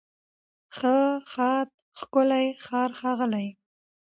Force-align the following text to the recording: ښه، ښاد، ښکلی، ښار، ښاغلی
ښه، 0.77 0.95
ښاد، 1.31 1.69
ښکلی، 1.99 2.47
ښار، 2.65 2.89
ښاغلی 2.99 3.47